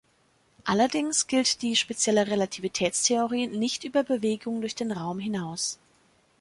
[0.63, 5.77] Allerdings gilt die spezielle Relativitätstheorie nicht über Bewegung durch den Raum hinaus.